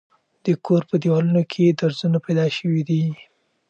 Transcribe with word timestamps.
د 0.45 0.47
کور 0.65 0.81
په 0.89 0.95
دېوالونو 1.03 1.41
کې 1.51 1.63
درځونه 1.79 2.17
پیدا 2.25 2.45
شوي 2.57 2.81
دي. 2.89 3.03